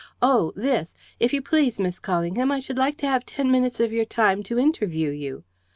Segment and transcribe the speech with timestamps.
[0.19, 0.95] Oh, this!
[1.19, 4.41] If you please, Miss Callingham, I should like to have ten minutes of your time
[4.45, 5.43] to interview you!"